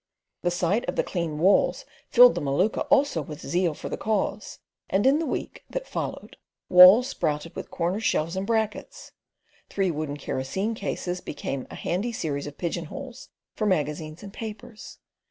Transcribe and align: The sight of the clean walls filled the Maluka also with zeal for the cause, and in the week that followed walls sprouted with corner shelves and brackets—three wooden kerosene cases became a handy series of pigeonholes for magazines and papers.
The 0.41 0.49
sight 0.49 0.83
of 0.89 0.95
the 0.95 1.03
clean 1.03 1.37
walls 1.37 1.85
filled 2.09 2.33
the 2.33 2.41
Maluka 2.41 2.87
also 2.89 3.21
with 3.21 3.39
zeal 3.45 3.75
for 3.75 3.87
the 3.87 3.97
cause, 3.99 4.57
and 4.89 5.05
in 5.05 5.19
the 5.19 5.27
week 5.27 5.63
that 5.69 5.85
followed 5.87 6.37
walls 6.69 7.07
sprouted 7.09 7.55
with 7.55 7.69
corner 7.69 7.99
shelves 7.99 8.35
and 8.35 8.47
brackets—three 8.47 9.91
wooden 9.91 10.17
kerosene 10.17 10.73
cases 10.73 11.21
became 11.21 11.67
a 11.69 11.75
handy 11.75 12.11
series 12.13 12.47
of 12.47 12.57
pigeonholes 12.57 13.29
for 13.53 13.67
magazines 13.67 14.23
and 14.23 14.33
papers. 14.33 14.97